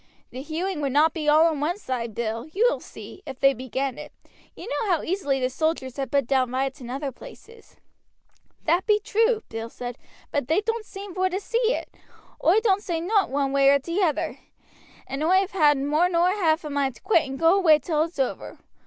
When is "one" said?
1.59-1.77, 13.29-13.51